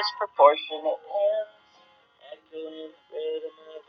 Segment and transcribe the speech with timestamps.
[0.00, 1.54] disproportionate ends,
[2.32, 3.82] echoing rhythm of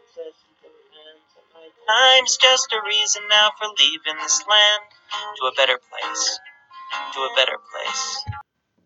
[1.88, 4.84] time's just a reason now for leaving this land
[5.38, 6.26] to a better place,
[7.14, 8.06] to a better place.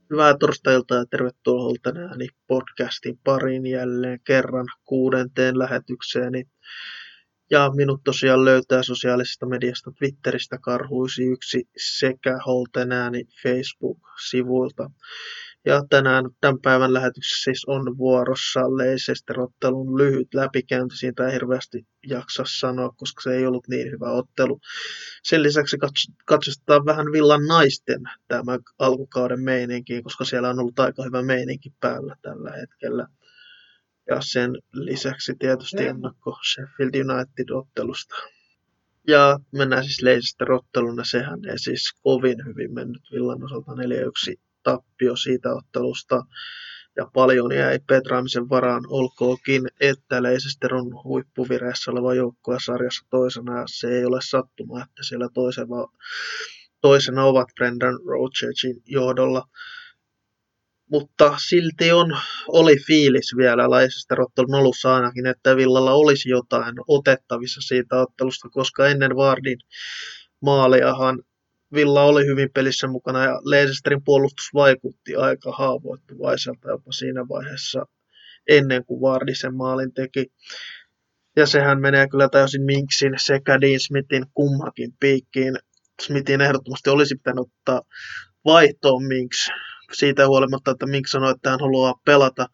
[0.10, 6.44] Hyvää torstailta ja tervetuloa Holten ääni podcastin pariin jälleen kerran kuudenteen lähetykseeni.
[7.52, 14.89] Ja minut tosiaan löytää sosiaalisesta mediasta Twitteristä karhuisi yksi sekä Holten ääni Facebook-sivuilta.
[15.68, 20.98] Ja tänään tämän päivän lähetyksessä siis on vuorossa Leicester-ottelun lyhyt läpikäynti.
[20.98, 24.59] Siitä ei hirveästi jaksa sanoa, koska se ei ollut niin hyvä ottelu.
[25.23, 25.77] Sen lisäksi
[26.26, 32.16] katsotaan vähän villan naisten tämä alkukauden meininki, koska siellä on ollut aika hyvä meininki päällä
[32.21, 33.07] tällä hetkellä.
[34.09, 38.16] Ja sen lisäksi tietysti ennakko Sheffield United-ottelusta.
[39.07, 41.04] Ja mennään siis Leicester-otteluna.
[41.05, 43.76] Sehän ei siis kovin hyvin mennyt villan osalta 4-1
[44.66, 46.22] tappio siitä ottelusta
[46.98, 53.63] ja paljon jäi petraamisen varaan, olkoonkin, että Leicester on huippuvireessä oleva joukkue sarjassa toisena, ja
[53.68, 55.85] se ei ole sattuma, että siellä toisena,
[56.82, 59.44] toisena ovat Brendan Rodgersin johdolla.
[60.91, 67.62] Mutta silti on, oli fiilis vielä Leicester ottelun alussa ainakin, että Villalla olisi jotain otettavissa
[67.62, 69.59] siitä ottelusta, koska ennen Vardin
[70.41, 71.24] maaliahan
[71.74, 77.85] Villa oli hyvin pelissä mukana ja Leicesterin puolustus vaikutti aika haavoittuvaiselta jopa siinä vaiheessa
[78.50, 80.25] ennen kuin Vardi sen maalin teki.
[81.35, 85.56] Ja sehän menee kyllä täysin Minksin sekä Dean Smithin kummakin piikkiin.
[86.02, 87.81] Smithin ehdottomasti olisi pitänyt ottaa
[88.46, 89.52] vaihtoon Minks
[89.94, 92.47] siitä huolimatta, että Mink sanoi, että hän haluaa pelata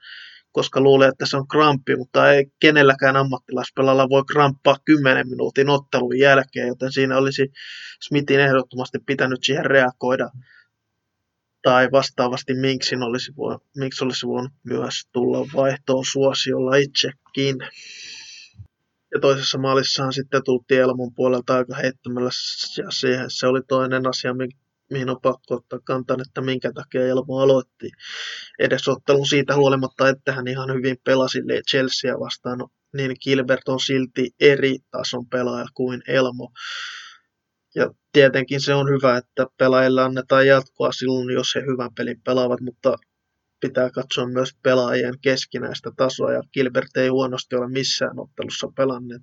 [0.51, 6.19] koska luulee, että se on kramppi, mutta ei kenelläkään ammattilaispelalla voi kramppaa 10 minuutin ottelun
[6.19, 7.51] jälkeen, joten siinä olisi
[8.01, 10.29] Smithin ehdottomasti pitänyt siihen reagoida.
[11.63, 17.55] Tai vastaavasti Minksin olisi, voinut, Minks olisi voinut myös tulla vaihtoon suosiolla itsekin.
[19.13, 22.29] Ja toisessa maalissaan sitten tultiin Elmon puolelta aika heittämällä,
[22.77, 24.33] ja siihen se oli toinen asia,
[24.91, 27.89] mihin on pakko ottaa kantaa, että minkä takia Elmo aloitti
[28.59, 32.59] edes ottelun siitä huolimatta, että hän ihan hyvin pelasi Chelsea vastaan,
[32.93, 36.51] niin Gilbert on silti eri tason pelaaja kuin Elmo.
[37.75, 42.61] Ja tietenkin se on hyvä, että pelaajille annetaan jatkoa silloin, jos he hyvän pelin pelaavat,
[42.61, 42.97] mutta
[43.61, 49.21] pitää katsoa myös pelaajien keskinäistä tasoa, ja Gilbert ei huonosti ole missään ottelussa pelannut,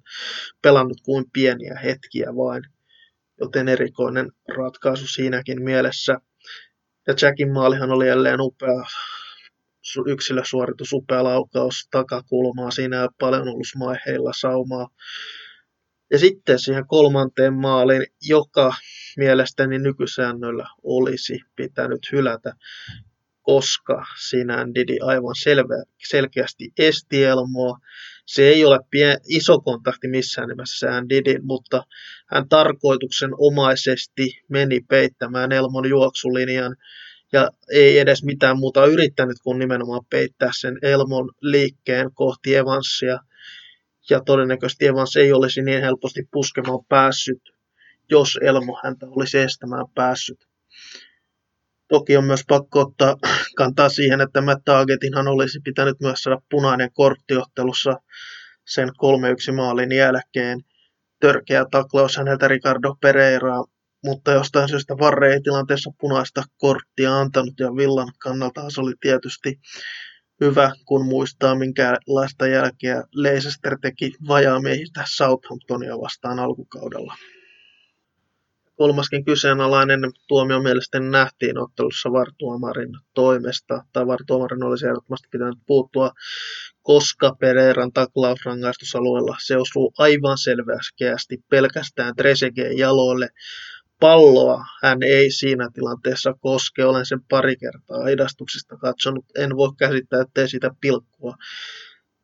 [0.62, 2.62] pelannut kuin pieniä hetkiä vain
[3.41, 6.19] joten erikoinen ratkaisu siinäkin mielessä.
[7.06, 8.84] Ja Jackin maalihan oli jälleen upea
[10.06, 12.71] yksilösuoritus, upea laukaus takakulmaa.
[12.71, 14.88] Siinä ei paljon ollut smaiheilla saumaa.
[16.10, 18.75] Ja sitten siihen kolmanteen maaliin, joka
[19.16, 22.53] mielestäni nykysäännöllä olisi pitänyt hylätä,
[23.43, 27.78] koska siinä Didi aivan selvä, selkeästi esti Elmoa
[28.28, 31.83] se ei ole pien, iso kontakti missään nimessä hän Didin, mutta
[32.27, 36.77] hän tarkoituksenomaisesti meni peittämään Elmon juoksulinjan
[37.33, 43.19] ja ei edes mitään muuta yrittänyt kuin nimenomaan peittää sen Elmon liikkeen kohti Evansia.
[44.11, 47.43] Ja todennäköisesti Evans ei olisi niin helposti puskemaan päässyt,
[48.11, 50.48] jos Elmo häntä olisi estämään päässyt.
[51.88, 53.16] Toki on myös pakko ottaa
[53.59, 57.97] kantaa siihen, että Matt Targetinhan olisi pitänyt myös saada punainen korttiottelussa
[58.66, 60.60] sen 3-1 maalin jälkeen.
[61.21, 63.65] Törkeä taklaus häneltä Ricardo Pereiraa,
[64.04, 69.60] mutta jostain syystä Varre ei tilanteessa punaista korttia antanut ja Villan kannalta se oli tietysti
[70.41, 77.15] hyvä, kun muistaa minkälaista jälkeä Leicester teki vajaamiehistä Southamptonia vastaan alkukaudella.
[78.78, 86.11] Kolmaskin kyseenalainen tuomio mielestäni nähtiin ottelussa Vartuomarin toimesta, tai Vartuomarin olisi ehdottomasti pitänyt puuttua,
[86.83, 93.28] koska Pereiran taklausrangaistusalueella se osuu aivan selvästi pelkästään Trezeguet jaloille.
[94.00, 100.21] Palloa hän ei siinä tilanteessa koske, olen sen pari kertaa hidastuksista katsonut, en voi käsittää,
[100.21, 101.35] ettei sitä pilkkua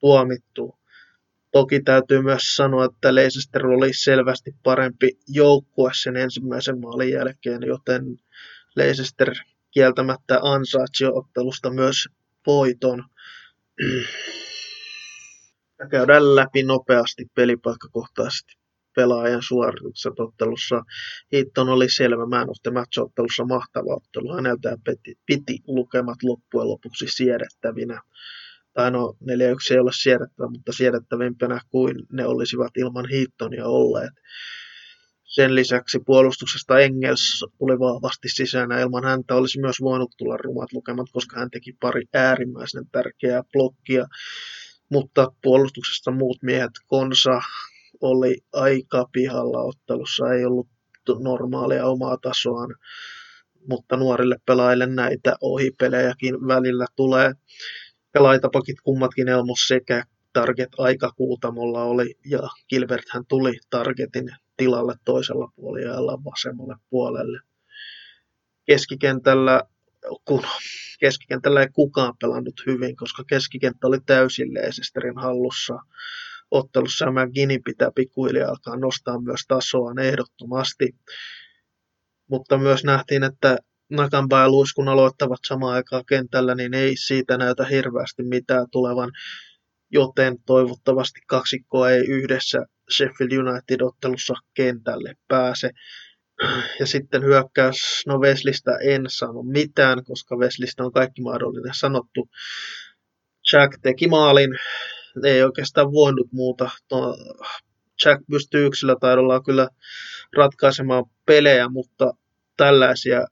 [0.00, 0.78] tuomittu
[1.54, 8.02] Toki täytyy myös sanoa, että Leicester oli selvästi parempi joukkue sen ensimmäisen maalin jälkeen, joten
[8.76, 9.34] Leicester
[9.70, 11.96] kieltämättä ansaitsi ottelusta myös
[12.46, 13.04] voiton.
[15.78, 18.54] Ja käydään läpi nopeasti pelipaikkakohtaisesti
[18.96, 20.82] pelaajan suoritukset ottelussa.
[21.32, 24.34] Hitton oli selvä man of the match-ottelussa mahtava ottelu.
[24.34, 28.00] Häneltä piti, piti lukemat loppujen lopuksi siedettävinä
[28.74, 29.24] tai no 4-1
[29.70, 34.12] ei ole siedettävä, mutta siedettävimpänä kuin ne olisivat ilman Heatonia olleet.
[35.24, 40.72] Sen lisäksi puolustuksesta Engels tuli vahvasti sisään ja ilman häntä olisi myös voinut tulla rumat
[40.72, 44.06] lukemat, koska hän teki pari äärimmäisen tärkeää blokkia.
[44.90, 47.40] Mutta puolustuksesta muut miehet, Konsa
[48.00, 50.68] oli aika pihalla ottelussa, ei ollut
[51.18, 52.74] normaalia omaa tasoaan,
[53.68, 57.32] mutta nuorille pelaajille näitä ohipelejäkin välillä tulee.
[58.14, 62.38] Pelaajatapakit kummatkin Elmos sekä Target aika kuutamolla oli ja
[62.68, 67.40] Gilbert hän tuli Targetin tilalle toisella puoliajalla vasemmalle puolelle.
[68.64, 69.62] Keskikentällä,
[70.24, 70.42] kun
[71.00, 75.78] keskikentällä ei kukaan pelannut hyvin, koska keskikenttä oli täysin Leicesterin hallussa
[76.50, 80.94] ottelussa ja Gini pitää pikkuhiljaa alkaa nostaa myös tasoa ehdottomasti.
[82.30, 83.58] Mutta myös nähtiin, että
[83.90, 89.10] Nakamba ja Luis, kun aloittavat samaan aikaan kentällä, niin ei siitä näytä hirveästi mitään tulevan,
[89.90, 92.66] joten toivottavasti kaksikko ei yhdessä
[92.96, 95.70] Sheffield United-ottelussa kentälle pääse.
[96.80, 102.28] Ja sitten hyökkäys, no Weslistä en sano mitään, koska Weslistä on kaikki mahdollinen sanottu.
[103.52, 104.50] Jack teki maalin,
[105.24, 106.70] ei oikeastaan voinut muuta.
[106.92, 107.16] No,
[108.04, 109.68] Jack pystyy yksilötaidolla kyllä
[110.36, 112.12] ratkaisemaan pelejä, mutta
[112.56, 113.26] tällaisia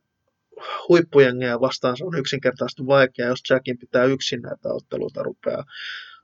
[0.89, 5.65] huippujengejä vastaan se on yksinkertaisesti vaikea, jos Jackin pitää yksin näitä otteluita rupeaa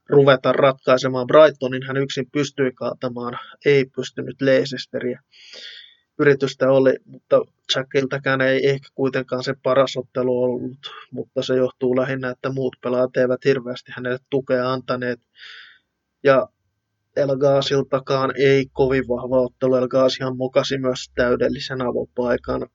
[0.09, 1.27] ruveta ratkaisemaan.
[1.27, 5.21] Brightonin hän yksin pystyi kaatamaan, ei pystynyt Leicesteriä.
[6.19, 7.41] Yritystä oli, mutta
[7.77, 10.79] Jackiltäkään ei ehkä kuitenkaan se paras ottelu ollut,
[11.11, 15.21] mutta se johtuu lähinnä, että muut pelaajat eivät hirveästi hänelle tukea antaneet.
[16.25, 16.49] Ja
[17.17, 19.75] El Gaasiltakaan ei kovin vahva ottelu.
[19.75, 22.67] El Gaasihan mukasi myös täydellisen avopaikan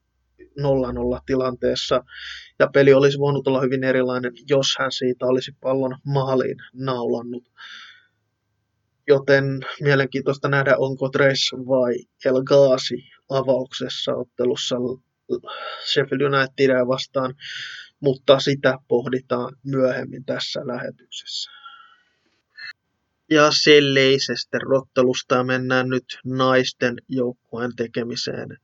[0.42, 2.04] 0-0 tilanteessa.
[2.60, 7.44] Ja peli olisi voinut olla hyvin erilainen, jos hän siitä olisi pallon maaliin naulannut.
[9.08, 9.46] Joten
[9.82, 11.94] mielenkiintoista nähdä, onko Trace vai
[12.26, 14.76] El Ghazi avauksessa ottelussa
[15.94, 17.36] Sheffield Unitedia vastaan,
[18.00, 21.52] mutta sitä pohditaan myöhemmin tässä lähetyksessä.
[23.30, 28.58] Ja selleisestä rottelusta mennään nyt naisten joukkueen tekemiseen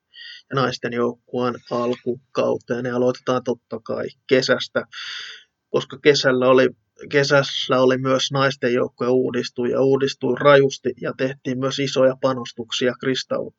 [0.54, 2.86] naisten joukkueen alkukauteen.
[2.86, 4.84] Ja aloitetaan totta kai kesästä,
[5.70, 6.70] koska kesällä oli,
[7.12, 13.52] kesällä oli myös naisten joukkue uudistui ja uudistui rajusti ja tehtiin myös isoja panostuksia Kristau.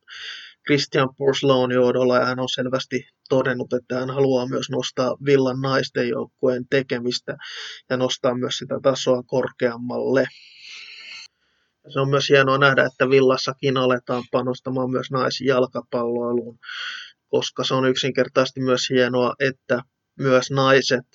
[0.66, 6.08] Christian Porslon johdolla ja hän on selvästi todennut, että hän haluaa myös nostaa Villan naisten
[6.08, 7.37] joukkueen tekemistä
[7.90, 10.26] ja nostaa myös sitä tasoa korkeammalle.
[11.88, 16.58] Se on myös hienoa nähdä, että Villassakin aletaan panostamaan myös naisjalkapalloiluun,
[17.28, 19.82] koska se on yksinkertaisesti myös hienoa, että
[20.18, 21.06] myös naiset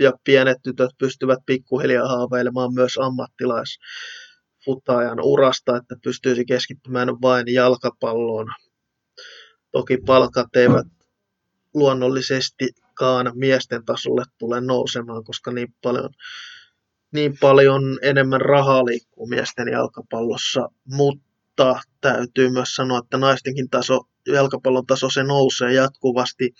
[0.00, 8.46] ja pienet tytöt pystyvät pikkuhiljaa haaveilemaan myös ammattilaisfutajan urasta, että pystyisi keskittymään vain jalkapalloon.
[9.72, 10.86] Toki palkat eivät
[11.74, 16.10] luonnollisestikaan miesten tasolle tule nousemaan, koska niin paljon
[17.12, 24.86] niin paljon enemmän rahaa liikkuu miesten jalkapallossa, mutta täytyy myös sanoa, että naistenkin taso, jalkapallon
[24.86, 26.54] taso se nousee jatkuvasti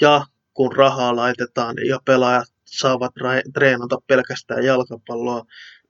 [0.00, 3.12] ja kun rahaa laitetaan ja pelaajat saavat
[3.54, 5.44] treenata pelkästään jalkapalloa,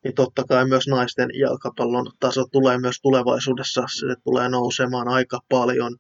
[0.05, 5.97] niin totta kai myös naisten jalkapallon taso tulee myös tulevaisuudessa, se tulee nousemaan aika paljon.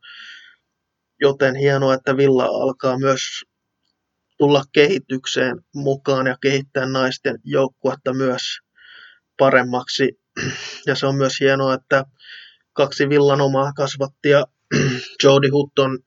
[1.20, 3.20] Joten hienoa, että Villa alkaa myös
[4.40, 8.42] tulla kehitykseen mukaan ja kehittää naisten joukkuetta myös
[9.38, 10.20] paremmaksi.
[10.86, 12.04] Ja se on myös hienoa, että
[12.72, 14.44] kaksi villan omaa kasvattia,
[15.24, 15.98] Jody Hutton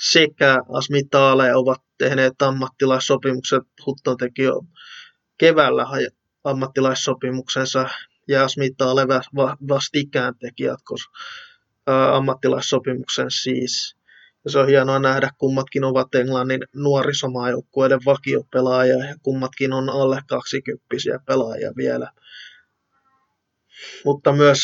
[0.00, 3.62] sekä Asmitaale ovat tehneet ammattilaissopimukset.
[3.86, 4.60] Hutton teki jo
[5.38, 5.86] keväällä
[6.44, 7.88] ammattilaissopimuksensa
[8.28, 9.06] ja Asmitaale
[9.68, 11.00] vastikään teki jatkos
[12.12, 13.96] ammattilaissopimuksen siis.
[14.44, 20.84] Ja se on hienoa nähdä, kummatkin ovat Englannin nuorisomaajoukkueiden vakiopelaajia ja kummatkin on alle 20
[21.26, 22.10] pelaajia vielä.
[24.04, 24.58] Mutta myös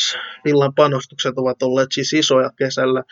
[0.45, 3.03] Villan panostukset ovat olleet siis isoja kesällä.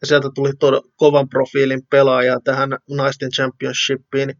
[0.00, 0.52] Ja sieltä tuli
[0.96, 4.34] kovan profiilin pelaaja tähän naisten championshipiin.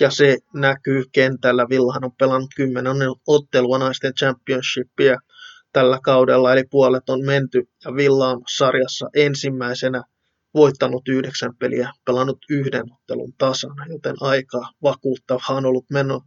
[0.00, 1.66] Ja se näkyy kentällä.
[1.68, 5.18] Villahan on pelannut kymmenen ottelua naisten championshipia
[5.72, 7.68] tällä kaudella, eli puolet on menty.
[7.84, 10.02] Ja Villa on sarjassa ensimmäisenä
[10.58, 16.20] voittanut yhdeksän peliä, pelannut yhden ottelun tasana, joten aika vakuuttava on ollut meno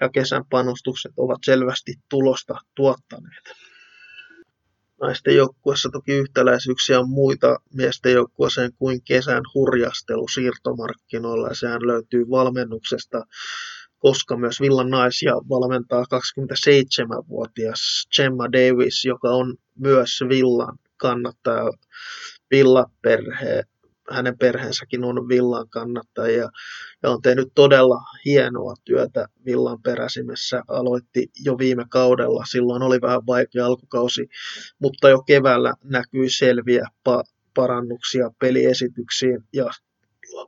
[0.00, 3.44] ja kesän panostukset ovat selvästi tulosta tuottaneet.
[5.00, 12.24] Naisten joukkueessa toki yhtäläisyyksiä on muita miesten joukkueeseen kuin kesän hurjastelu siirtomarkkinoilla ja sehän löytyy
[12.30, 13.22] valmennuksesta,
[13.98, 21.72] koska myös Villan naisia valmentaa 27-vuotias Gemma Davis, joka on myös Villan kannattaja
[22.50, 23.62] Villa-perhe,
[24.10, 26.48] hänen perheensäkin on Villan kannattajia
[27.02, 30.62] ja on tehnyt todella hienoa työtä Villan peräsimessä.
[30.68, 34.28] Aloitti jo viime kaudella, silloin oli vähän vaikea alkukausi,
[34.78, 39.70] mutta jo keväällä näkyi selviä pa- parannuksia peliesityksiin ja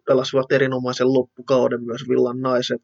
[0.07, 2.83] pelasivat erinomaisen loppukauden myös Villan naiset.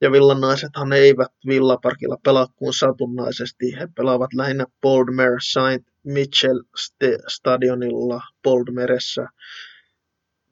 [0.00, 3.72] Ja Villan naisethan eivät Villaparkilla pelaa kuin satunnaisesti.
[3.80, 6.62] He pelaavat lähinnä Boldmere Saint Mitchell
[7.28, 9.26] stadionilla Boldmeressä.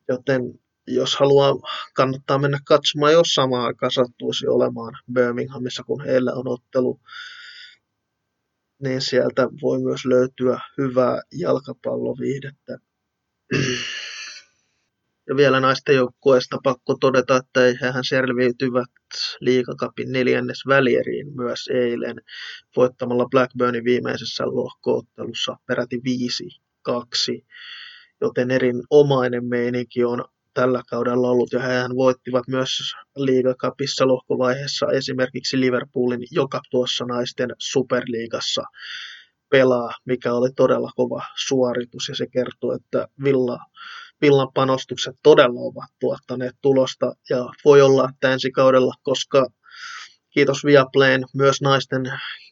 [0.09, 0.43] Joten
[0.87, 1.55] jos haluaa,
[1.95, 7.01] kannattaa mennä katsomaan, jos samaan aikaan sattuisi olemaan Birminghamissa, kun heillä on ottelu,
[8.83, 12.79] niin sieltä voi myös löytyä hyvää jalkapalloviihdettä.
[15.29, 18.91] Ja vielä naisten joukkueesta pakko todeta, että hehän selviytyvät
[19.41, 22.17] liikakapin neljännes välieriin myös eilen
[22.77, 25.57] voittamalla Blackburnin viimeisessä lohkoottelussa.
[25.67, 26.01] Peräti
[26.89, 27.45] 5-2,
[28.21, 31.53] joten erinomainen meininki on tällä kaudella ollut.
[31.53, 32.71] Ja hän voittivat myös
[33.17, 38.63] liigakapissa lohkovaiheessa esimerkiksi Liverpoolin, joka tuossa naisten superliigassa
[39.51, 42.09] pelaa, mikä oli todella kova suoritus.
[42.09, 43.59] Ja se kertoo, että Villa
[44.21, 49.47] Villan panostukset todella ovat tuottaneet tulosta ja voi olla, että ensi kaudella, koska
[50.31, 52.03] kiitos Viaplayn, myös naisten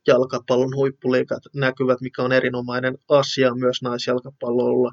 [0.06, 4.92] jalkapallon huippuliikat näkyvät, mikä on erinomainen asia myös naisjalkapallolla.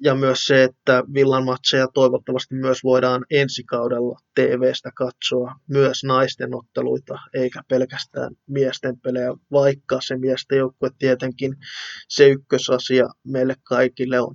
[0.00, 6.54] Ja myös se, että Villan matseja toivottavasti myös voidaan ensi kaudella TVstä katsoa myös naisten
[6.54, 11.56] otteluita, eikä pelkästään miesten pelejä, vaikka se miesten joukkue tietenkin
[12.08, 14.34] se ykkösasia meille kaikille on.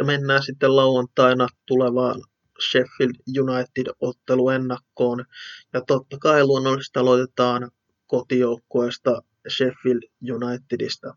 [0.00, 2.22] Ja mennään sitten lauantaina tulevaan
[2.70, 5.24] Sheffield United-ottelu ennakkoon.
[5.72, 7.70] Ja totta kai luonnollisesti aloitetaan
[8.06, 10.02] kotijoukkueesta Sheffield
[10.32, 11.16] Unitedista.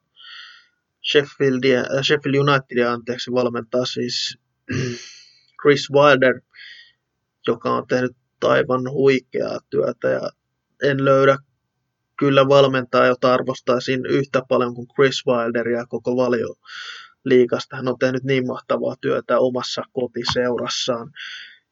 [1.12, 4.38] Sheffieldia, äh, Sheffield Unitedia anteeksi valmentaa siis
[5.62, 6.42] Chris Wilder,
[7.48, 10.30] joka on tehnyt aivan huikeaa työtä ja
[10.84, 11.38] en löydä
[12.20, 16.56] kyllä valmentaa, jota arvostaisin yhtä paljon kuin Chris Wilder ja koko valio
[17.26, 17.76] liikasta.
[17.76, 21.12] Hän on tehnyt niin mahtavaa työtä omassa kotiseurassaan.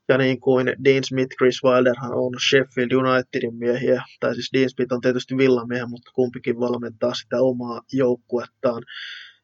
[0.10, 4.94] Ja niin kuin Dean Smith, Chris Wilderhan on Sheffield Unitedin miehiä, tai siis Dean Smith
[4.94, 8.84] on tietysti villamiehiä, mutta kumpikin valmentaa sitä omaa joukkuettaan.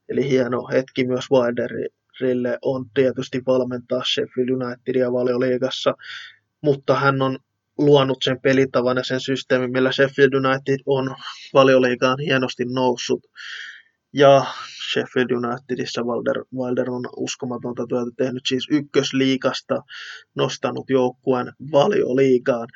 [0.09, 5.93] Eli hieno hetki myös Wilderille on tietysti valmentaa Sheffield Unitedia valioliigassa,
[6.61, 7.39] mutta hän on
[7.77, 11.15] luonut sen pelitavan ja sen systeemin, millä Sheffield United on
[11.53, 13.23] valioliigaan hienosti noussut.
[14.17, 14.45] Ja
[14.91, 19.81] Sheffield Unitedissa Wilder, Wilder on uskomatonta työtä tehnyt siis ykkösliikasta,
[20.35, 22.67] nostanut joukkueen valioliigaan.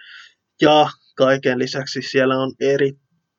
[0.61, 2.91] Ja kaiken lisäksi siellä on eri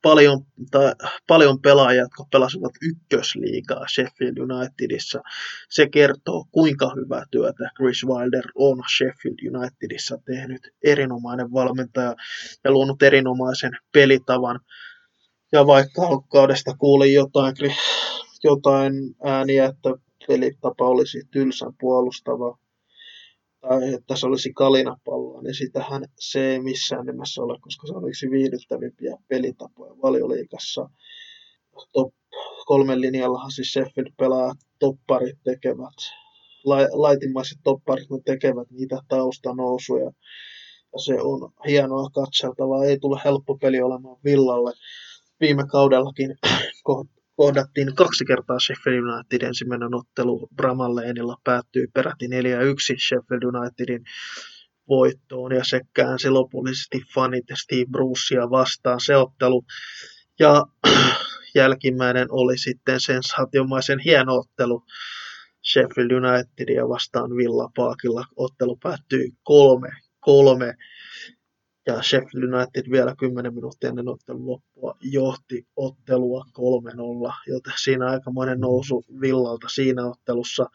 [0.03, 0.39] paljon,
[0.71, 0.93] tai,
[1.27, 5.21] paljon pelaajia, jotka pelasivat ykkösliigaa Sheffield Unitedissa.
[5.71, 10.61] Se kertoo, kuinka hyvää työtä Chris Wilder on Sheffield Unitedissa tehnyt.
[10.85, 12.15] Erinomainen valmentaja
[12.65, 14.61] ja luonut erinomaisen pelitavan.
[15.53, 17.55] Ja vaikka alkukaudesta kuulin jotain,
[18.45, 18.95] jotain
[19.25, 19.91] ääniä, että
[20.29, 22.59] pelitapa olisi tylsän puolustava
[23.61, 28.09] tai että se olisi kalinapalloa, niin sitähän se ei missään nimessä ole, koska se on
[28.09, 30.89] yksi viihdyttävimpiä pelitapoja valioliikassa.
[31.93, 32.15] Top
[32.67, 35.97] kolmen linjallahan siis Sheffield pelaa topparit tekevät,
[36.93, 40.11] laitimaiset topparit ne tekevät niitä taustanousuja.
[40.93, 44.73] Ja se on hienoa katseltavaa, ei tule helppo peli olemaan Villalle
[45.43, 46.39] viime kaudellakin
[47.37, 52.29] kohdattiin kaksi kertaa Sheffield United ensimmäinen ottelu Bramall Laneilla päättyi peräti 4-1
[53.09, 54.05] Sheffield Unitedin
[54.89, 59.65] voittoon ja se käänsi lopullisesti fanit Steve Brucea vastaan se ottelu.
[60.41, 60.63] Ja
[61.55, 64.83] jälkimmäinen oli sitten sensaatiomaisen hieno ottelu
[65.73, 68.25] Sheffield Unitedia vastaan Villa Parkilla.
[68.37, 69.33] Ottelu päättyi 3-3
[71.87, 74.45] ja Sheffield United vielä 10 minuuttia ennen ottelun
[75.01, 76.45] johti ottelua
[77.29, 80.67] 3-0, joten siinä aikamoinen nousu Villalta siinä ottelussa.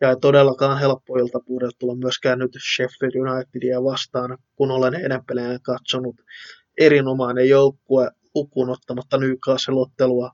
[0.00, 6.16] Ja todellakaan helppo iltapuudella tulla myöskään nyt Sheffield Unitedia vastaan, kun olen heidän pelejään katsonut.
[6.78, 10.30] Erinomainen joukkue lukuun ottamatta Newcastle-ottelua,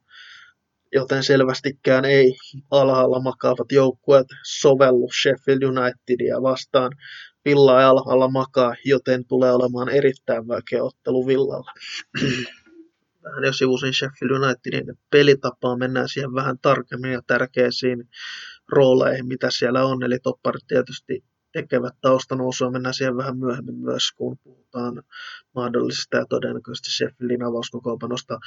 [0.92, 2.36] joten selvästikään ei
[2.70, 6.92] alhaalla makaavat joukkueet sovellu Sheffield Unitedia vastaan.
[7.44, 11.70] Villa ei alhaalla makaa, joten tulee olemaan erittäin vaikea ottelu Villalla.
[13.26, 18.08] Vähän jo sivusin Sheffield Unitedin pelitapaa, mennään siihen vähän tarkemmin ja tärkeisiin
[18.68, 20.02] rooleihin, mitä siellä on.
[20.02, 25.02] Eli topparit tietysti tekevät taustanousua, mennään siihen vähän myöhemmin myös, kun puhutaan
[25.54, 28.38] mahdollisesta ja todennäköisesti Sheffieldin avauskokoopanosta,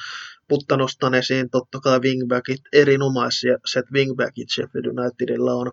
[0.49, 5.71] mutta nostan esiin totta kai wingbackit, erinomaisia set wingbackit Sheffield Unitedilla on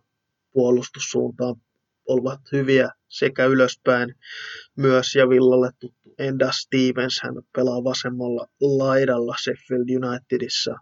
[0.52, 1.54] puolustussuuntaan
[2.06, 4.14] ovat hyviä sekä ylöspäin
[4.76, 10.74] myös ja Villalle tuttu Enda Stevens, hän pelaa vasemmalla laidalla Sheffield Unitedissa,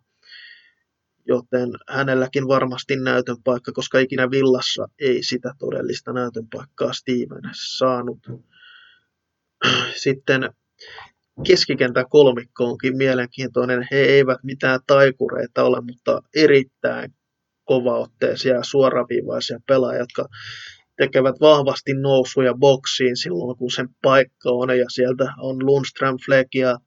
[1.27, 8.19] joten hänelläkin varmasti näytön paikka, koska ikinä Villassa ei sitä todellista näytön paikkaa Steven saanut.
[9.97, 10.51] Sitten
[11.47, 13.89] keskikentän kolmikko onkin mielenkiintoinen.
[13.91, 17.15] He eivät mitään taikureita ole, mutta erittäin
[17.65, 20.29] kovaotteisia ja suoraviivaisia pelaajia, jotka
[20.97, 26.79] tekevät vahvasti nousuja boksiin silloin, kun sen paikka on, ja sieltä on Lundström, Fleck ja,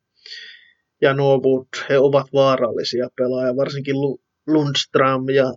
[1.01, 3.95] ja Norwood, he ovat vaarallisia pelaajia, varsinkin
[4.47, 5.53] Lundström ja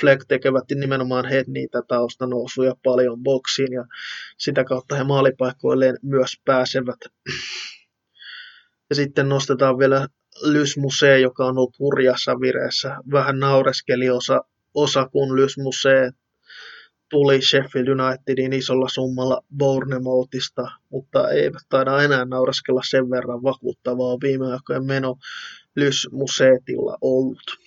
[0.00, 3.84] Fleck tekevät nimenomaan he niitä taustanousuja paljon boksiin, ja
[4.38, 7.00] sitä kautta he maalipaikoilleen myös pääsevät.
[8.90, 10.08] Ja sitten nostetaan vielä
[10.42, 12.96] Lysmusee, joka on ollut hurjassa vireessä.
[13.12, 14.40] Vähän naureskeli osa,
[14.74, 16.10] osa kun Lysmusee
[17.08, 24.52] tuli Sheffield Unitedin isolla summalla Bournemouthista, mutta eivät taida enää nauraskella sen verran vakuuttavaa viime
[24.52, 25.16] aikojen meno
[25.76, 27.58] Lys Museetilla ollut.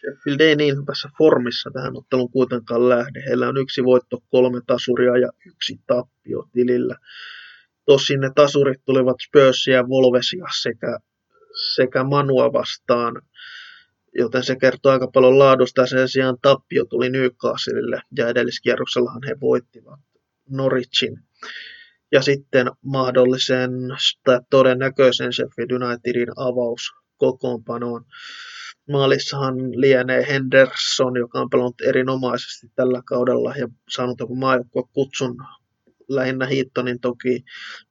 [0.00, 3.24] Sheffield ei niin hyvässä formissa tähän ottelun kuitenkaan lähde.
[3.28, 6.96] Heillä on yksi voitto, kolme tasuria ja yksi tappio tilillä.
[7.84, 10.98] Tosin ne tasurit tulivat Spursia Volvesia sekä,
[11.74, 13.22] sekä Manua vastaan
[14.14, 15.86] joten se kertoo aika paljon laadusta.
[15.86, 20.00] Sen sijaan tappio tuli Newcastlelle ja edelliskierroksellahan he voittivat
[20.50, 21.18] Norwichin.
[22.12, 23.70] Ja sitten mahdollisen
[24.24, 26.80] tai todennäköisen Sheffield Unitedin avaus
[27.16, 28.04] kokoonpanoon.
[28.88, 35.36] Maalissahan lienee Henderson, joka on pelannut erinomaisesti tällä kaudella ja saanut joku maajoukkue kutsun
[36.08, 37.44] lähinnä Hiittonin toki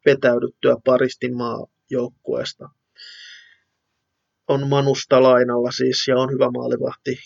[0.05, 2.69] vetäydyttyä paristin maajoukkueesta
[4.47, 7.17] on Manusta lainalla siis ja on hyvä maalivahti.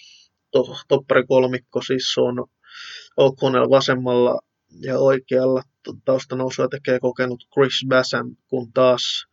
[0.52, 2.46] To, toppari kolmikko siis on
[3.22, 4.40] O'Connell vasemmalla
[4.82, 5.64] ja oikealla
[6.06, 9.26] taustanousua tekee kokenut Chris Bassam, kun taas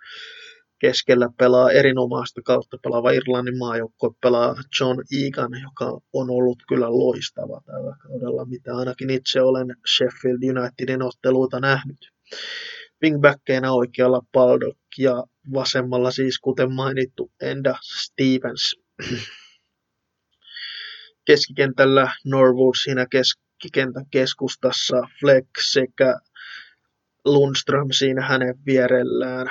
[0.79, 7.61] keskellä pelaa erinomaista kautta pelaava Irlannin maajoukkue pelaa John Egan, joka on ollut kyllä loistava
[7.67, 11.99] tällä kaudella, mitä ainakin itse olen Sheffield Unitedin otteluita nähnyt.
[13.03, 18.77] Wingbackkeinä oikealla Baldock ja vasemmalla siis kuten mainittu Enda Stevens.
[21.27, 26.21] Keskikentällä Norwood siinä keskikentän keskustassa, Fleck sekä
[27.25, 29.47] Lundström siinä hänen vierellään.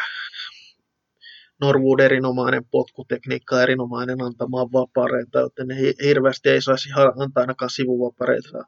[1.62, 5.68] Norwood erinomainen potkutekniikka, erinomainen antamaan vapareita, joten
[6.04, 8.64] hirveästi ei saisi antaa ainakaan sivuvapareita.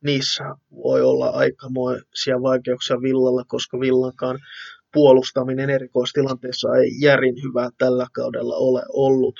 [0.00, 0.44] Niissä
[0.84, 4.38] voi olla aikamoisia vaikeuksia Villalla, koska Villankaan
[4.92, 9.34] puolustaminen erikoistilanteessa ei järin hyvää tällä kaudella ole ollut.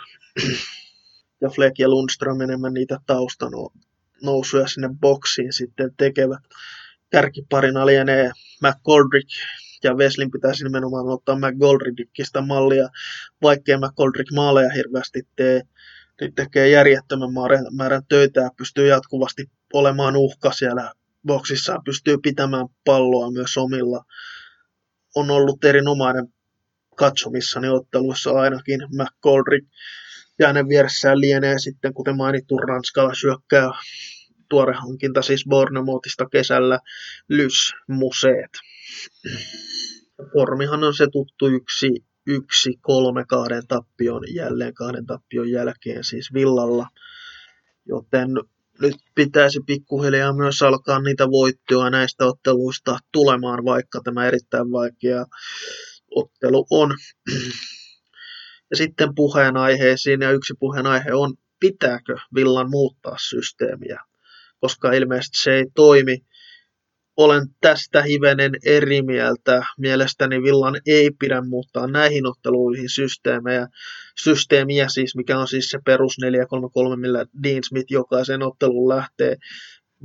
[1.41, 2.99] Ja Fleck ja Lundström enemmän niitä
[4.23, 6.43] nousuja sinne boksiin sitten tekevät.
[7.11, 8.31] Kärkiparina lienee
[8.63, 9.29] McGoldrick
[9.85, 12.89] ja Weslin pitäisi nimenomaan ottaa McGoldrickista mallia,
[13.43, 15.63] vaikkei McGoldrick maaleja hirveästi tee,
[16.21, 17.31] niin tekee järjettömän
[17.73, 20.93] määrän töitä ja pystyy jatkuvasti olemaan uhka siellä
[21.27, 24.05] boksissa, pystyy pitämään palloa myös omilla
[25.15, 26.29] on ollut erinomainen
[26.97, 29.67] katsomissani otteluissa ainakin McGoldrick.
[30.39, 33.71] Ja hänen vieressään lienee sitten, kuten mainittu, Ranskalla syökkää
[34.49, 36.79] tuore hankinta siis Bournemouthista kesällä
[37.29, 38.51] Lys Museet.
[40.33, 46.87] Formihan on se tuttu yksi, yksi kolme kahden tappion, jälleen kahden tappion jälkeen siis Villalla.
[47.87, 48.29] Joten
[48.81, 55.25] nyt pitäisi pikkuhiljaa myös alkaa niitä voittoja näistä otteluista tulemaan, vaikka tämä erittäin vaikea
[56.11, 56.97] ottelu on.
[58.71, 64.01] Ja sitten puheenaiheisiin, ja yksi puheenaihe on, pitääkö Villan muuttaa systeemiä,
[64.61, 66.19] koska ilmeisesti se ei toimi
[67.17, 69.63] olen tästä hivenen eri mieltä.
[69.79, 73.69] Mielestäni Villan ei pidä muuttaa näihin otteluihin systeemejä,
[74.23, 79.37] systeemiä siis, mikä on siis se perus 433, millä Dean Smith jokaisen ottelun lähtee,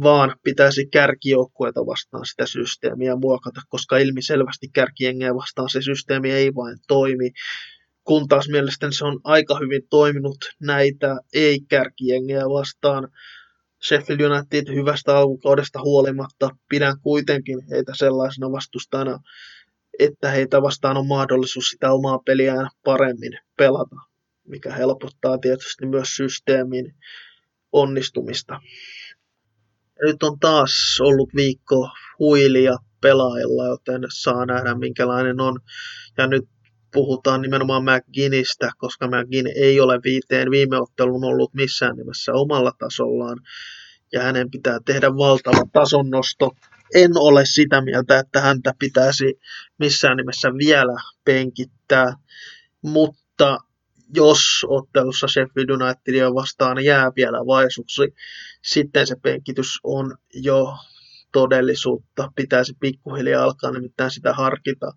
[0.03, 6.77] vaan pitäisi kärkijoukkueita vastaan sitä systeemiä muokata, koska ilmiselvästi kärkijengeä vastaan se systeemi ei vain
[6.87, 7.31] toimi.
[8.03, 13.07] Kun taas mielestäni se on aika hyvin toiminut näitä ei-kärkijengeä vastaan,
[13.83, 19.19] Sheffield United hyvästä alkukaudesta huolimatta pidän kuitenkin heitä sellaisena vastustajana,
[19.99, 23.95] että heitä vastaan on mahdollisuus sitä omaa peliään paremmin pelata,
[24.47, 26.95] mikä helpottaa tietysti myös systeemin
[27.71, 28.59] onnistumista.
[30.01, 35.59] Nyt on taas ollut viikko huilia pelaajilla, joten saa nähdä minkälainen on.
[36.17, 36.43] Ja nyt
[36.93, 43.37] puhutaan nimenomaan McGinnistä, koska McGinn ei ole viiteen viime ottelun ollut missään nimessä omalla tasollaan,
[44.11, 46.51] ja hänen pitää tehdä valtava tasonnosto.
[46.95, 49.39] En ole sitä mieltä, että häntä pitäisi
[49.79, 50.93] missään nimessä vielä
[51.25, 52.13] penkittää,
[52.81, 53.57] mutta
[54.15, 58.01] jos ottelussa Sheffield Unitedia vastaan jää vielä vaisuksi,
[58.63, 60.73] sitten se penkitys on jo
[61.31, 62.31] todellisuutta.
[62.35, 64.91] Pitäisi pikkuhiljaa alkaa nimittäin sitä harkita,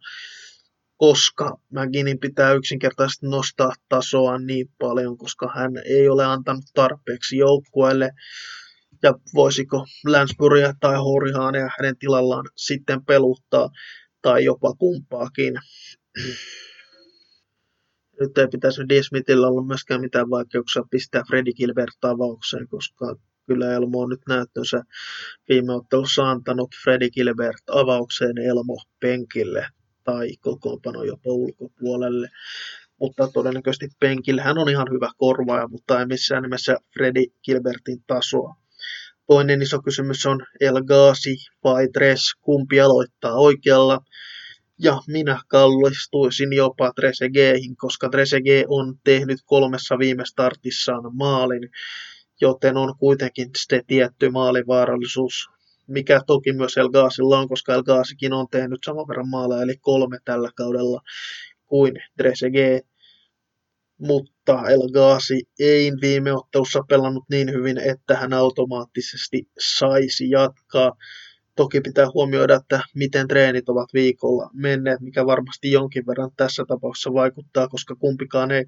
[1.00, 8.10] koska McGinnin pitää yksinkertaisesti nostaa tasoa niin paljon, koska hän ei ole antanut tarpeeksi joukkueelle.
[9.02, 13.70] Ja voisiko Lansburya tai Horihaania hänen tilallaan sitten peluttaa,
[14.22, 15.54] tai jopa kumpaakin
[18.20, 19.02] nyt ei pitäisi D.
[19.02, 24.82] Smithillä olla myöskään mitään vaikeuksia pistää Freddy Gilbert avaukseen, koska kyllä Elmo on nyt näyttönsä
[25.48, 29.66] viime ottelussa antanut Freddy Gilbert avaukseen Elmo penkille
[30.10, 32.28] tai kokoonpano jopa ulkopuolelle.
[33.00, 38.54] Mutta todennäköisesti penkillä hän on ihan hyvä korvaaja, mutta ei missään nimessä Freddy Gilbertin tasoa.
[39.26, 44.00] Toinen iso kysymys on El Ghazi vai Dress, kumpi aloittaa oikealla.
[44.78, 51.70] Ja minä kallistuisin jopa Trezeguethin, koska Trezeguet on tehnyt kolmessa viime startissaan maalin,
[52.40, 55.48] joten on kuitenkin sitten tietty maalivaarallisuus,
[55.90, 59.76] mikä toki myös El Gaasilla on, koska El Gaasikin on tehnyt saman verran maaleja, eli
[59.76, 61.00] kolme tällä kaudella
[61.66, 62.86] kuin Trezeguet.
[63.98, 70.96] Mutta El Gaasi ei viime ottelussa pelannut niin hyvin, että hän automaattisesti saisi jatkaa.
[71.56, 77.12] Toki pitää huomioida, että miten treenit ovat viikolla menneet, mikä varmasti jonkin verran tässä tapauksessa
[77.12, 78.64] vaikuttaa, koska kumpikaan ei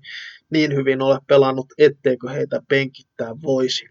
[0.50, 3.85] niin hyvin ole pelannut, etteikö heitä penkittää voisi.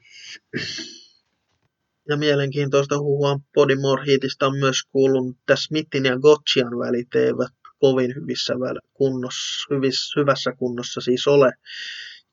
[2.09, 8.15] Ja mielenkiintoista huhua Podimore Heatista on myös kuulunut, että Smithin ja Gotchian välit eivät kovin
[8.15, 8.53] hyvissä
[8.93, 11.51] kunnossa, hyvissä, hyvässä kunnossa siis ole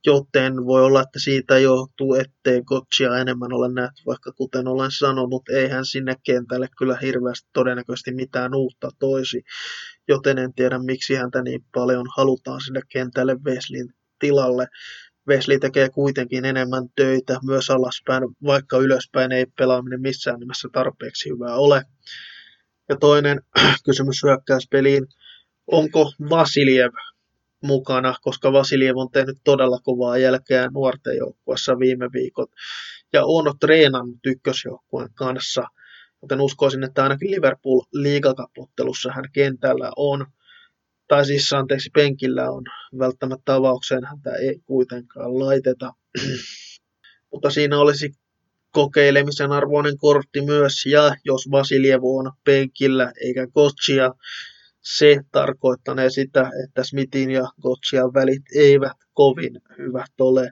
[0.06, 5.48] joten voi olla, että siitä johtuu, ettei Gotchia enemmän ole nähty, vaikka kuten olen sanonut,
[5.48, 9.42] ei hän sinne kentälle kyllä hirveästi todennäköisesti mitään uutta toisi,
[10.08, 14.66] joten en tiedä miksi häntä niin paljon halutaan sinne kentälle Vesleyn tilalle.
[15.28, 21.54] Wesley tekee kuitenkin enemmän töitä myös alaspäin, vaikka ylöspäin ei pelaaminen missään nimessä tarpeeksi hyvää
[21.54, 21.82] ole.
[22.88, 23.42] Ja toinen
[23.86, 25.06] kysymys hyökkäyspeliin,
[25.66, 26.92] onko Vasiljev
[27.62, 32.50] mukana, koska Vasiljev on tehnyt todella kovaa jälkeä nuorten joukkueessa viime viikot.
[33.12, 35.64] Ja on treenannut ykkösjoukkueen kanssa,
[36.22, 40.26] joten uskoisin, että ainakin Liverpool liigakapottelussa hän kentällä on,
[41.08, 42.64] tai siis anteeksi penkillä on,
[42.98, 45.92] välttämättä avaukseen häntä ei kuitenkaan laiteta.
[47.32, 48.10] Mutta siinä olisi
[48.70, 54.14] kokeilemisen arvoinen kortti myös, ja jos Vasiljev on penkillä eikä Kotsia,
[54.80, 60.50] se tarkoittanee sitä, että Smithin ja Gotchian välit eivät kovin hyvät ole.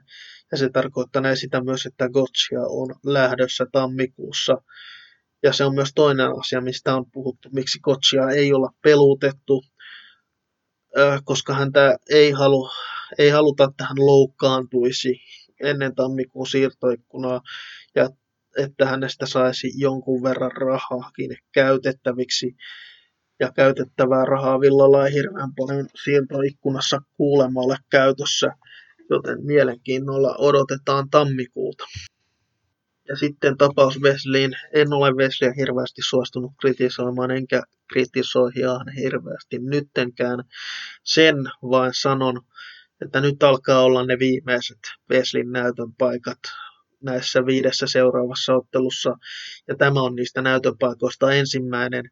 [0.51, 4.57] Ja se tarkoittanee sitä myös, että Gotchia on lähdössä tammikuussa.
[5.43, 9.63] Ja se on myös toinen asia, mistä on puhuttu, miksi Gotchia ei olla pelutettu,
[11.23, 12.69] koska häntä ei, halu,
[13.17, 15.19] ei haluta, että hän loukkaantuisi
[15.63, 17.41] ennen tammikuun siirtoikkunaa
[17.95, 18.09] ja
[18.57, 22.55] että hänestä saisi jonkun verran rahaakin käytettäviksi
[23.39, 28.47] ja käytettävää rahaa Villalla ei hirveän paljon siirtoikkunassa kuulemma käytössä,
[29.09, 31.83] joten mielenkiinnolla odotetaan tammikuuta.
[33.09, 34.51] Ja sitten tapaus Vesliin.
[34.73, 40.43] En ole Vesliä hirveästi suostunut kritisoimaan, enkä kritisoi ihan hirveästi nyttenkään.
[41.03, 42.41] Sen vain sanon,
[43.01, 46.39] että nyt alkaa olla ne viimeiset Veslin näytön paikat
[47.03, 49.15] näissä viidessä seuraavassa ottelussa.
[49.67, 52.03] Ja tämä on niistä näytöpaikoista ensimmäinen.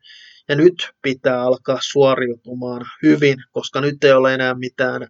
[0.50, 5.08] Ja nyt pitää alkaa suoriutumaan hyvin, koska nyt ei ole enää mitään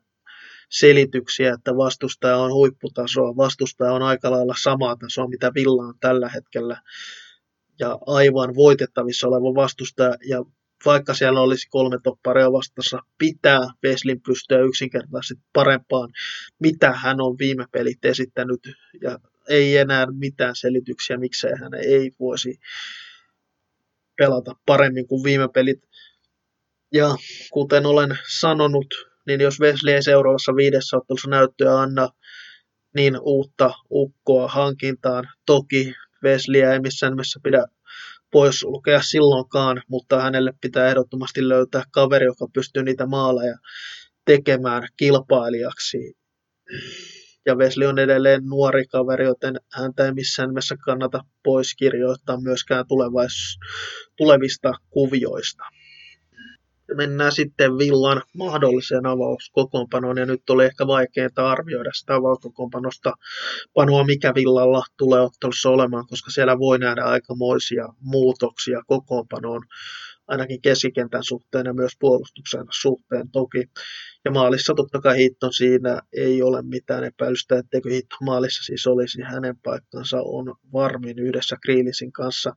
[0.70, 3.38] selityksiä, että vastustaja on huipputasoa.
[3.38, 6.82] Vastustaja on aika lailla samaa tasoa, mitä Villa on tällä hetkellä.
[7.80, 10.16] Ja aivan voitettavissa oleva vastustaja.
[10.28, 10.46] Ja
[10.86, 16.10] vaikka siellä olisi kolme topparia vastassa, pitää Veslin pystyä yksinkertaisesti parempaan,
[16.60, 18.60] mitä hän on viime pelit esittänyt.
[19.02, 22.60] Ja ei enää mitään selityksiä, miksei hän ei voisi
[24.18, 25.80] pelata paremmin kuin viime pelit.
[26.94, 27.16] Ja
[27.52, 28.96] kuten olen sanonut,
[29.28, 32.10] niin jos Wesley ei seuraavassa viidessä ottelussa näyttöä anna,
[32.96, 35.30] niin uutta ukkoa hankintaan.
[35.46, 37.66] Toki Wesleyä ei missään nimessä pidä
[38.32, 43.58] poissulkea silloinkaan, mutta hänelle pitää ehdottomasti löytää kaveri, joka pystyy niitä maaleja
[44.26, 45.98] tekemään kilpailijaksi.
[47.46, 52.86] Ja Wesley on edelleen nuori kaveri, joten häntä ei missään nimessä kannata pois kirjoittaa myöskään
[54.18, 55.64] tulevista kuvioista.
[56.94, 63.14] Mennään sitten Villan mahdolliseen avauskokoonpanoon, ja nyt oli ehkä vaikeinta arvioida sitä avauskokoonpanosta
[63.74, 69.62] panoa, mikä Villalla tulee ottelussa olemaan, koska siellä voi nähdä aikamoisia muutoksia kokoonpanoon,
[70.28, 73.70] ainakin keskikentän suhteen ja myös puolustuksen suhteen toki.
[74.26, 79.22] Ja maalissa totta kai Hitton siinä ei ole mitään epäilystä, etteikö Hitto maalissa siis olisi
[79.22, 82.56] hänen paikkansa on varmin yhdessä Kriilisin kanssa.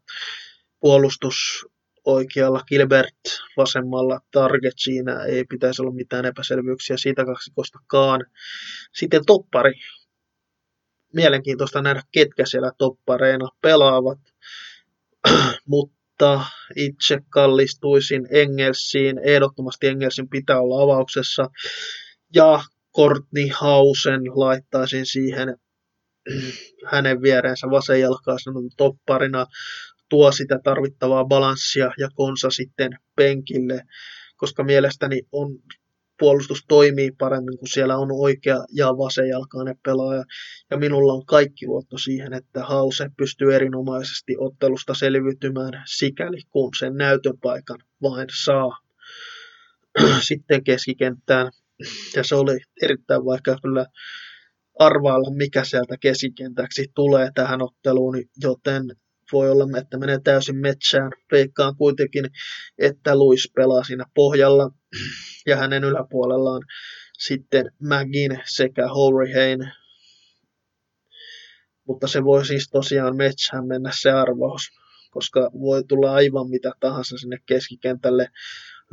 [0.80, 1.66] Puolustus
[2.08, 3.20] oikealla Gilbert,
[3.56, 5.24] vasemmalla Target, siinä.
[5.24, 8.26] Ei pitäisi olla mitään epäselvyyksiä siitä kaksikostakaan.
[8.94, 9.72] Sitten toppari,
[11.14, 14.18] mielenkiintoista nähdä ketkä siellä toppareina pelaavat,
[15.66, 16.44] mutta
[16.76, 21.48] itse kallistuisin Engelsiin, ehdottomasti Engelsin pitää olla avauksessa,
[22.34, 22.62] ja
[22.96, 25.56] Courtney Hausen laittaisin siihen
[26.92, 29.46] hänen viereensä vasenjalkaisen topparina
[30.08, 33.82] tuo sitä tarvittavaa balanssia ja konsa sitten penkille,
[34.36, 35.58] koska mielestäni on
[36.18, 40.24] puolustus toimii paremmin, kun siellä on oikea ja vasenjalkainen pelaaja.
[40.70, 46.94] Ja minulla on kaikki luotto siihen, että Hause pystyy erinomaisesti ottelusta selviytymään sikäli, kun sen
[46.94, 48.78] näytöpaikan vain saa.
[50.28, 51.52] Sitten keskikenttään.
[52.16, 53.86] Ja se oli erittäin vaikea kyllä
[54.78, 58.84] arvailla, mikä sieltä keskikentäksi tulee tähän otteluun, joten
[59.32, 61.12] voi olla, että menee täysin metsään.
[61.32, 62.24] Veikkaan kuitenkin,
[62.78, 64.70] että Luis pelaa siinä pohjalla
[65.46, 66.62] ja hänen yläpuolellaan
[67.18, 69.72] sitten Magin sekä Hain.
[71.86, 74.62] Mutta se voi siis tosiaan metsään mennä se arvaus,
[75.10, 78.28] koska voi tulla aivan mitä tahansa sinne keskikentälle.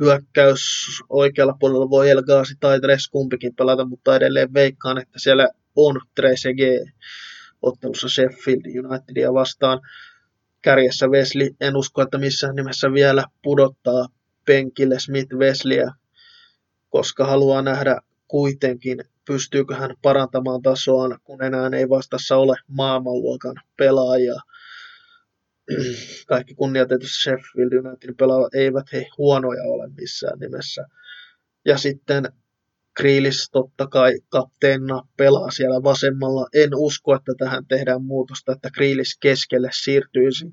[0.00, 0.62] Hyökkäys
[1.08, 6.88] oikealla puolella voi Elgaasi tai Tres kumpikin pelata, mutta edelleen veikkaan, että siellä on Trezeguet
[7.62, 9.80] ottelussa Sheffield Unitedia vastaan
[10.66, 11.50] kärjessä Wesley.
[11.60, 14.08] En usko, että missään nimessä vielä pudottaa
[14.46, 15.90] penkille Smith Wesleyä,
[16.88, 24.34] koska haluaa nähdä kuitenkin, pystyykö hän parantamaan tasoaan, kun enää ei vastassa ole maailmanluokan pelaajia.
[26.28, 30.86] Kaikki kunnioitetut Sheffield Unitedin pelaajat eivät he huonoja ole missään nimessä.
[31.64, 32.24] Ja sitten
[32.96, 36.46] Kriilis totta kai kapteenina pelaa siellä vasemmalla.
[36.54, 40.46] En usko, että tähän tehdään muutosta, että Kriilis keskelle siirtyisi.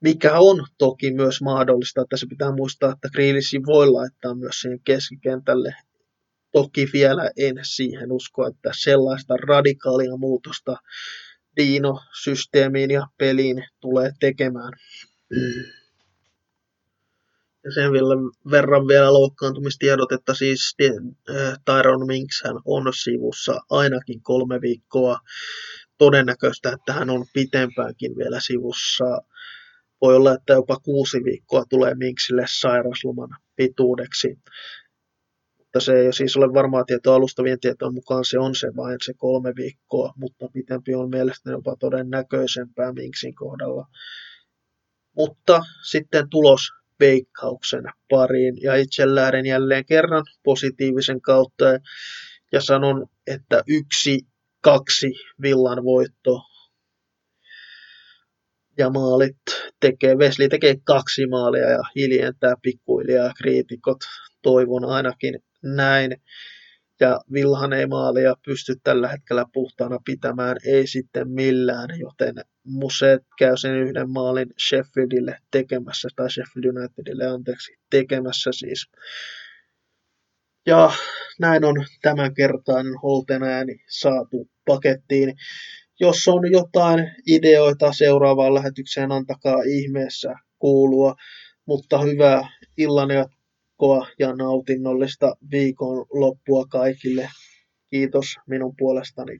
[0.00, 4.80] Mikä on toki myös mahdollista, että se pitää muistaa, että Kriilisi voi laittaa myös siihen
[4.84, 5.74] keskikentälle.
[6.52, 10.76] Toki vielä en siihen usko, että sellaista radikaalia muutosta
[11.56, 14.72] Dino-systeemiin ja peliin tulee tekemään.
[15.30, 15.87] Mm.
[17.68, 17.92] Ja sen
[18.50, 25.18] verran vielä loukkaantumistiedot, että siis äh, Tyron Minks hän on sivussa ainakin kolme viikkoa.
[25.98, 29.04] Todennäköistä, että hän on pitempäänkin vielä sivussa.
[30.00, 34.38] Voi olla, että jopa kuusi viikkoa tulee Minksille sairasloman pituudeksi.
[35.58, 39.12] Mutta se ei siis ole varmaa tietoa alustavien tietojen mukaan, se on se vain se
[39.16, 43.86] kolme viikkoa, mutta pitempi on mielestäni jopa todennäköisempää Minksin kohdalla.
[45.16, 48.54] Mutta sitten tulos veikkauksen pariin.
[48.62, 51.64] Ja itse lähden jälleen kerran positiivisen kautta
[52.52, 54.20] ja sanon, että yksi,
[54.60, 56.40] kaksi villan voitto
[58.78, 59.36] ja maalit
[59.80, 63.98] tekee, Vesli tekee kaksi maalia ja hiljentää pikkuhiljaa kriitikot,
[64.42, 66.22] toivon ainakin näin
[67.00, 72.34] ja Villahan ei maalia pysty tällä hetkellä puhtaana pitämään, ei sitten millään, joten
[72.64, 78.90] Museet käy sen yhden maalin Sheffieldille tekemässä, tai Sheffield Unitedille anteeksi, tekemässä siis.
[80.66, 80.92] Ja
[81.40, 85.34] näin on tämänkertainen Holten ääni saatu pakettiin.
[86.00, 91.14] Jos on jotain ideoita seuraavaan lähetykseen, antakaa ihmeessä kuulua.
[91.66, 93.10] Mutta hyvää illan
[93.78, 97.28] jatkoa ja nautinnollista viikon loppua kaikille.
[97.90, 99.38] Kiitos minun puolestani.